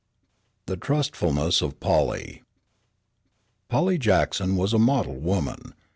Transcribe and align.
THE 0.65 0.77
TRUSTFULNESS 0.77 1.61
OF 1.61 1.79
POLLY 1.79 2.41
Polly 3.69 3.99
Jackson 3.99 4.55
was 4.55 4.73
a 4.73 4.79
model 4.79 5.19
woman. 5.19 5.75